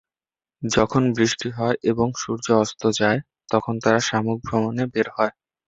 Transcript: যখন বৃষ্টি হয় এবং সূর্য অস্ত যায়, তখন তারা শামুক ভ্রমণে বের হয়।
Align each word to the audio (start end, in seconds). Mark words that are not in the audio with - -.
যখন 0.63 1.03
বৃষ্টি 1.13 1.49
হয় 1.51 1.75
এবং 1.83 2.07
সূর্য 2.17 2.47
অস্ত 2.63 2.81
যায়, 2.99 3.19
তখন 3.49 3.73
তারা 3.83 3.99
শামুক 3.99 4.39
ভ্রমণে 4.45 4.83
বের 4.93 5.07
হয়। 5.15 5.33